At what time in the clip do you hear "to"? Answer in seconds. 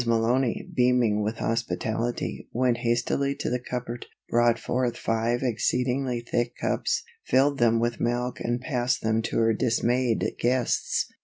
3.35-3.51, 9.21-9.37